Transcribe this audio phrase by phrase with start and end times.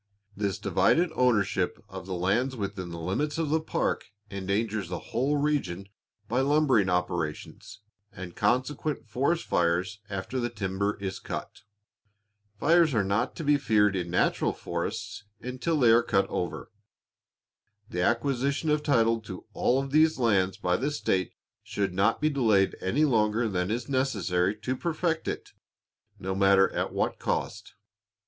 [0.35, 5.37] This divided ownership of the lands within the limits of the park endangers the whole
[5.37, 5.89] region
[6.27, 11.61] by lumbering operations, and consequent forest fires after the timber is cut.
[12.59, 16.71] Fires are not to be feared in natural forests until they are cut over.
[17.87, 22.75] The acquisition of title to all these lands by the state should not be delayed
[22.81, 25.51] any longer than is necessary to perfect it,
[26.17, 27.75] no matter at what cost.